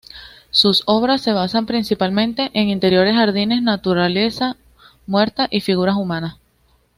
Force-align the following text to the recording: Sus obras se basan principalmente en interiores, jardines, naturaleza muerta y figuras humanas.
Sus 0.49 0.81
obras 0.87 1.21
se 1.21 1.31
basan 1.31 1.67
principalmente 1.67 2.49
en 2.55 2.69
interiores, 2.69 3.15
jardines, 3.15 3.61
naturaleza 3.61 4.57
muerta 5.05 5.47
y 5.51 5.61
figuras 5.61 5.95
humanas. 5.95 6.37